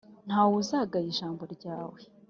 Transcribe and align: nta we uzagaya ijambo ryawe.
nta 0.27 0.39
we 0.49 0.53
uzagaya 0.61 1.07
ijambo 1.13 1.41
ryawe. 1.55 1.99